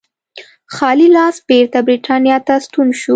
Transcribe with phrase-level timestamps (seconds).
[0.75, 3.09] خالي لاس بېرته برېټانیا ته ستون شو.